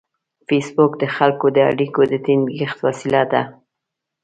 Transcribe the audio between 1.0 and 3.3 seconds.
د خلکو د اړیکو د ټینګښت وسیله